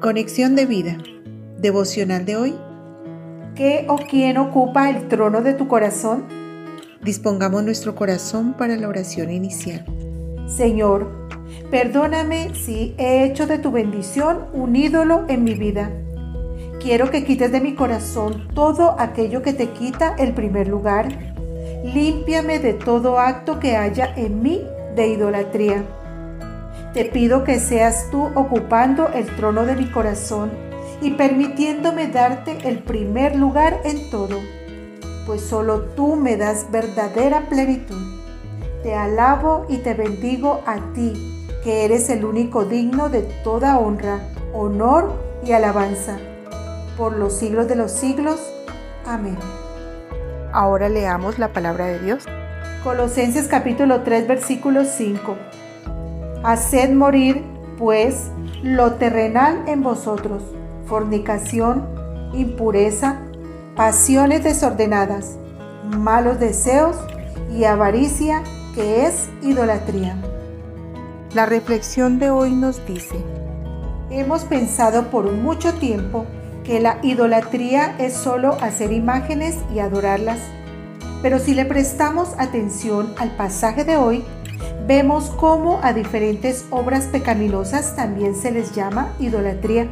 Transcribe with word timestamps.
Conexión 0.00 0.56
de 0.56 0.64
vida. 0.64 0.96
Devocional 1.58 2.24
de 2.24 2.34
hoy. 2.34 2.54
¿Qué 3.54 3.84
o 3.86 3.96
quién 3.96 4.38
ocupa 4.38 4.88
el 4.88 5.08
trono 5.08 5.42
de 5.42 5.52
tu 5.52 5.68
corazón? 5.68 6.24
Dispongamos 7.02 7.62
nuestro 7.64 7.94
corazón 7.94 8.54
para 8.54 8.76
la 8.76 8.88
oración 8.88 9.30
inicial. 9.30 9.84
Señor, 10.46 11.28
perdóname 11.70 12.54
si 12.54 12.94
he 12.96 13.24
hecho 13.24 13.46
de 13.46 13.58
tu 13.58 13.72
bendición 13.72 14.46
un 14.54 14.74
ídolo 14.74 15.26
en 15.28 15.44
mi 15.44 15.52
vida. 15.52 15.90
Quiero 16.80 17.10
que 17.10 17.22
quites 17.24 17.52
de 17.52 17.60
mi 17.60 17.74
corazón 17.74 18.48
todo 18.54 18.98
aquello 18.98 19.42
que 19.42 19.52
te 19.52 19.68
quita 19.68 20.14
el 20.18 20.32
primer 20.32 20.66
lugar. 20.66 21.08
Límpiame 21.84 22.58
de 22.58 22.72
todo 22.72 23.18
acto 23.18 23.60
que 23.60 23.76
haya 23.76 24.14
en 24.16 24.42
mí 24.42 24.62
de 24.96 25.08
idolatría. 25.08 25.84
Te 26.92 27.04
pido 27.04 27.44
que 27.44 27.60
seas 27.60 28.10
tú 28.10 28.30
ocupando 28.34 29.08
el 29.08 29.26
trono 29.36 29.64
de 29.64 29.76
mi 29.76 29.88
corazón 29.88 30.50
y 31.00 31.12
permitiéndome 31.12 32.08
darte 32.08 32.68
el 32.68 32.80
primer 32.80 33.36
lugar 33.36 33.80
en 33.84 34.10
todo, 34.10 34.40
pues 35.24 35.40
solo 35.40 35.82
tú 35.94 36.16
me 36.16 36.36
das 36.36 36.66
verdadera 36.72 37.48
plenitud. 37.48 38.20
Te 38.82 38.96
alabo 38.96 39.66
y 39.68 39.78
te 39.78 39.94
bendigo 39.94 40.62
a 40.66 40.78
ti, 40.92 41.46
que 41.62 41.84
eres 41.84 42.10
el 42.10 42.24
único 42.24 42.64
digno 42.64 43.08
de 43.08 43.22
toda 43.44 43.78
honra, 43.78 44.20
honor 44.52 45.12
y 45.44 45.52
alabanza, 45.52 46.18
por 46.96 47.16
los 47.16 47.34
siglos 47.34 47.68
de 47.68 47.76
los 47.76 47.92
siglos. 47.92 48.40
Amén. 49.06 49.38
Ahora 50.52 50.88
leamos 50.88 51.38
la 51.38 51.52
palabra 51.52 51.86
de 51.86 52.00
Dios. 52.00 52.24
Colosenses 52.82 53.46
capítulo 53.46 54.02
3 54.02 54.26
versículo 54.26 54.84
5. 54.84 55.36
Haced 56.42 56.94
morir, 56.94 57.44
pues, 57.76 58.30
lo 58.62 58.94
terrenal 58.94 59.62
en 59.66 59.82
vosotros, 59.82 60.42
fornicación, 60.86 61.86
impureza, 62.32 63.18
pasiones 63.76 64.42
desordenadas, 64.42 65.36
malos 65.98 66.40
deseos 66.40 66.96
y 67.54 67.64
avaricia, 67.64 68.42
que 68.74 69.06
es 69.06 69.28
idolatría. 69.42 70.16
La 71.34 71.44
reflexión 71.44 72.18
de 72.18 72.30
hoy 72.30 72.54
nos 72.54 72.86
dice, 72.86 73.22
hemos 74.10 74.44
pensado 74.44 75.10
por 75.10 75.30
mucho 75.32 75.74
tiempo 75.74 76.24
que 76.64 76.80
la 76.80 76.98
idolatría 77.02 77.96
es 77.98 78.14
solo 78.14 78.56
hacer 78.62 78.92
imágenes 78.92 79.58
y 79.74 79.80
adorarlas, 79.80 80.38
pero 81.20 81.38
si 81.38 81.52
le 81.54 81.66
prestamos 81.66 82.30
atención 82.38 83.12
al 83.18 83.36
pasaje 83.36 83.84
de 83.84 83.96
hoy, 83.96 84.24
vemos 84.86 85.30
cómo 85.30 85.80
a 85.82 85.92
diferentes 85.92 86.64
obras 86.70 87.06
pecaminosas 87.06 87.94
también 87.96 88.34
se 88.34 88.50
les 88.50 88.74
llama 88.74 89.12
idolatría. 89.18 89.86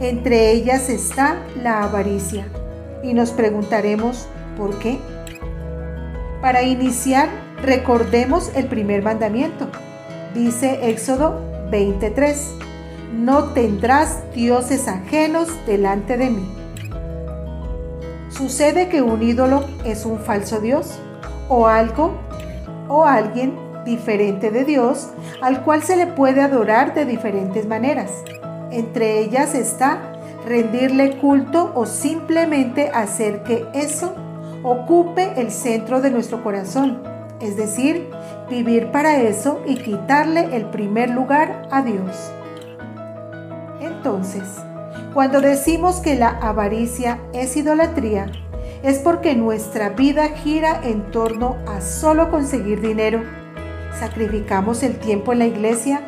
Entre 0.00 0.52
ellas 0.52 0.88
está 0.88 1.36
la 1.62 1.82
avaricia. 1.84 2.46
Y 3.02 3.14
nos 3.14 3.30
preguntaremos, 3.30 4.26
¿por 4.56 4.78
qué? 4.78 4.98
Para 6.40 6.62
iniciar, 6.62 7.28
recordemos 7.62 8.50
el 8.54 8.66
primer 8.66 9.02
mandamiento. 9.02 9.68
Dice 10.34 10.90
Éxodo 10.90 11.40
23, 11.70 12.54
no 13.12 13.44
tendrás 13.52 14.22
dioses 14.34 14.88
ajenos 14.88 15.48
delante 15.66 16.16
de 16.16 16.30
mí. 16.30 16.48
Sucede 18.28 18.88
que 18.88 19.02
un 19.02 19.22
ídolo 19.22 19.64
es 19.84 20.06
un 20.06 20.18
falso 20.18 20.60
dios 20.60 20.98
o 21.48 21.66
algo 21.66 22.12
o 22.88 23.04
alguien 23.04 23.54
diferente 23.84 24.50
de 24.50 24.64
Dios 24.64 25.10
al 25.40 25.62
cual 25.62 25.82
se 25.82 25.96
le 25.96 26.06
puede 26.06 26.40
adorar 26.40 26.94
de 26.94 27.04
diferentes 27.04 27.66
maneras. 27.66 28.10
Entre 28.70 29.20
ellas 29.20 29.54
está 29.54 30.12
rendirle 30.46 31.18
culto 31.18 31.72
o 31.74 31.86
simplemente 31.86 32.90
hacer 32.92 33.42
que 33.42 33.66
eso 33.74 34.14
ocupe 34.62 35.32
el 35.36 35.50
centro 35.50 36.00
de 36.00 36.10
nuestro 36.10 36.42
corazón, 36.42 37.02
es 37.40 37.56
decir, 37.56 38.08
vivir 38.48 38.90
para 38.90 39.20
eso 39.20 39.60
y 39.66 39.76
quitarle 39.76 40.56
el 40.56 40.66
primer 40.66 41.10
lugar 41.10 41.68
a 41.70 41.82
Dios. 41.82 42.32
Entonces, 43.80 44.42
cuando 45.14 45.40
decimos 45.40 45.96
que 45.96 46.14
la 46.14 46.28
avaricia 46.28 47.18
es 47.32 47.56
idolatría, 47.56 48.30
es 48.82 48.98
porque 48.98 49.34
nuestra 49.34 49.90
vida 49.90 50.28
gira 50.28 50.80
en 50.82 51.10
torno 51.10 51.56
a 51.66 51.80
solo 51.80 52.30
conseguir 52.30 52.80
dinero 52.80 53.41
sacrificamos 53.98 54.82
el 54.82 54.98
tiempo 54.98 55.32
en 55.32 55.40
la 55.40 55.46
iglesia, 55.46 56.02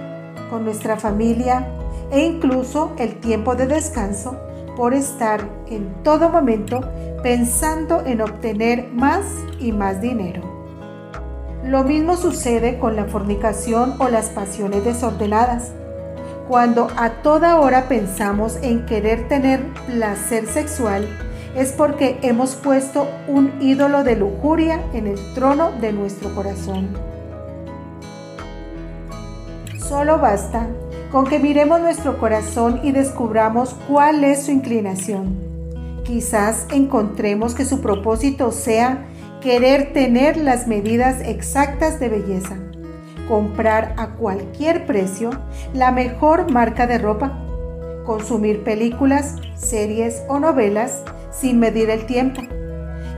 con 0.50 0.64
nuestra 0.64 0.96
familia 0.96 1.66
e 2.10 2.20
incluso 2.20 2.92
el 2.98 3.16
tiempo 3.16 3.54
de 3.54 3.66
descanso 3.66 4.36
por 4.76 4.94
estar 4.94 5.48
en 5.68 6.02
todo 6.02 6.28
momento 6.28 6.80
pensando 7.22 8.04
en 8.04 8.20
obtener 8.20 8.88
más 8.92 9.24
y 9.58 9.72
más 9.72 10.00
dinero. 10.00 10.42
Lo 11.64 11.82
mismo 11.82 12.16
sucede 12.16 12.78
con 12.78 12.94
la 12.94 13.06
fornicación 13.06 13.94
o 13.98 14.08
las 14.08 14.26
pasiones 14.28 14.84
desordenadas. 14.84 15.72
Cuando 16.48 16.88
a 16.96 17.22
toda 17.22 17.58
hora 17.58 17.88
pensamos 17.88 18.58
en 18.60 18.84
querer 18.84 19.28
tener 19.28 19.64
placer 19.86 20.46
sexual, 20.46 21.08
es 21.56 21.72
porque 21.72 22.18
hemos 22.20 22.54
puesto 22.54 23.08
un 23.28 23.52
ídolo 23.60 24.04
de 24.04 24.16
lujuria 24.16 24.82
en 24.92 25.06
el 25.06 25.18
trono 25.34 25.72
de 25.80 25.92
nuestro 25.92 26.34
corazón. 26.34 27.13
Solo 29.94 30.18
basta 30.18 30.66
con 31.12 31.24
que 31.24 31.38
miremos 31.38 31.80
nuestro 31.80 32.18
corazón 32.18 32.80
y 32.82 32.90
descubramos 32.90 33.76
cuál 33.86 34.24
es 34.24 34.46
su 34.46 34.50
inclinación. 34.50 35.38
Quizás 36.02 36.66
encontremos 36.72 37.54
que 37.54 37.64
su 37.64 37.80
propósito 37.80 38.50
sea 38.50 39.06
querer 39.40 39.92
tener 39.92 40.36
las 40.36 40.66
medidas 40.66 41.20
exactas 41.20 42.00
de 42.00 42.08
belleza, 42.08 42.56
comprar 43.28 43.94
a 43.96 44.16
cualquier 44.16 44.84
precio 44.84 45.30
la 45.74 45.92
mejor 45.92 46.50
marca 46.50 46.88
de 46.88 46.98
ropa, 46.98 47.38
consumir 48.04 48.64
películas, 48.64 49.36
series 49.54 50.24
o 50.26 50.40
novelas 50.40 51.04
sin 51.30 51.60
medir 51.60 51.88
el 51.88 52.04
tiempo, 52.06 52.42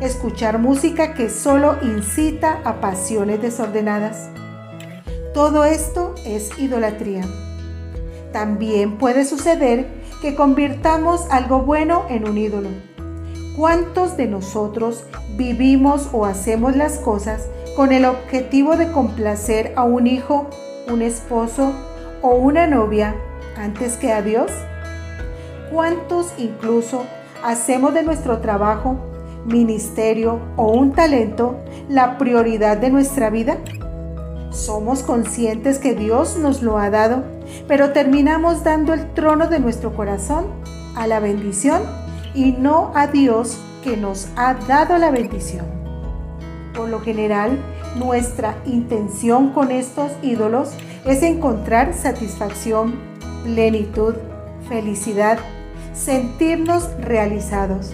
escuchar 0.03 0.59
música 0.59 1.15
que 1.15 1.31
solo 1.31 1.77
incita 1.81 2.61
a 2.65 2.83
pasiones 2.83 3.41
desordenadas 3.41 4.29
todo 5.37 5.67
esto 5.67 6.15
es 6.25 6.59
idolatría. 6.59 7.23
También 8.33 8.97
puede 8.97 9.27
suceder 9.27 9.87
que 10.23 10.35
convirtamos 10.35 11.27
algo 11.31 11.61
bueno 11.61 12.07
en 12.09 12.27
un 12.27 12.39
ídolo. 12.39 12.71
¿Cuántos 13.55 14.17
de 14.17 14.29
nosotros 14.29 15.05
vivimos 15.37 16.09
o 16.15 16.25
hacemos 16.25 16.75
las 16.75 16.97
cosas 16.97 17.51
con 17.77 17.93
el 17.93 18.07
objetivo 18.07 18.79
de 18.79 18.91
complacer 18.91 19.75
a 19.77 19.85
un 19.85 20.07
hijo, 20.07 20.49
un 20.91 21.03
esposo 21.03 21.75
o 22.23 22.31
una 22.37 22.67
novia 22.67 23.15
antes 23.59 23.99
que 23.99 24.13
a 24.13 24.23
Dios? 24.23 24.51
¿Cuántos 25.71 26.33
incluso 26.39 27.05
hacemos 27.45 27.93
de 27.93 28.05
nuestro 28.05 28.39
trabajo, 28.39 28.97
ministerio 29.45 30.41
o 30.57 30.69
un 30.73 30.93
talento 30.93 31.59
la 31.91 32.17
prioridad 32.17 32.79
de 32.79 32.89
nuestra 32.89 33.29
vida? 33.29 33.59
Somos 34.57 35.03
conscientes 35.03 35.79
que 35.79 35.95
Dios 35.95 36.39
nos 36.39 36.63
lo 36.63 36.79
ha 36.79 36.89
dado, 36.89 37.23
pero 37.69 37.93
terminamos 37.93 38.65
dando 38.65 38.95
el 38.95 39.13
trono 39.13 39.49
de 39.49 39.61
nuestro 39.61 39.95
corazón 39.95 40.47
a 40.97 41.07
la 41.07 41.21
bendición 41.21 41.83
y 42.35 42.53
no 42.53 42.91
a 42.95 43.07
Dios 43.07 43.59
que 43.85 43.99
nos 43.99 44.29
ha 44.35 44.55
dado 44.55 44.97
la 44.97 45.11
bendición. 45.11 45.67
Por 46.75 46.89
lo 46.89 47.01
general, 47.01 47.59
nuestra 47.97 48.57
intención 48.65 49.51
con 49.51 49.71
estos 49.71 50.11
ídolos 50.23 50.71
es 51.05 51.23
encontrar 51.23 51.93
satisfacción, 51.93 52.95
plenitud, 53.45 54.15
felicidad, 54.71 55.39
sentirnos 55.93 56.89
realizados. 56.99 57.93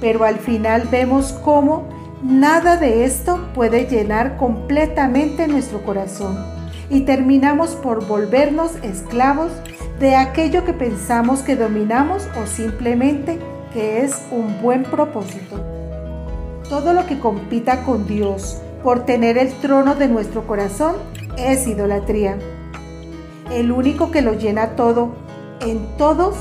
Pero 0.00 0.22
al 0.22 0.36
final 0.36 0.86
vemos 0.88 1.32
cómo 1.44 1.95
Nada 2.22 2.78
de 2.78 3.04
esto 3.04 3.46
puede 3.54 3.86
llenar 3.86 4.38
completamente 4.38 5.46
nuestro 5.48 5.82
corazón 5.82 6.38
y 6.88 7.02
terminamos 7.02 7.74
por 7.74 8.06
volvernos 8.06 8.76
esclavos 8.82 9.52
de 10.00 10.16
aquello 10.16 10.64
que 10.64 10.72
pensamos 10.72 11.40
que 11.40 11.56
dominamos 11.56 12.26
o 12.42 12.46
simplemente 12.46 13.38
que 13.74 14.02
es 14.02 14.18
un 14.30 14.62
buen 14.62 14.84
propósito. 14.84 15.62
Todo 16.70 16.94
lo 16.94 17.06
que 17.06 17.18
compita 17.18 17.84
con 17.84 18.06
Dios 18.06 18.62
por 18.82 19.04
tener 19.04 19.36
el 19.36 19.52
trono 19.60 19.94
de 19.94 20.08
nuestro 20.08 20.46
corazón 20.46 20.96
es 21.36 21.66
idolatría. 21.66 22.38
El 23.52 23.70
único 23.70 24.10
que 24.10 24.22
lo 24.22 24.32
llena 24.32 24.70
todo, 24.70 25.10
en 25.60 25.86
todos, 25.98 26.34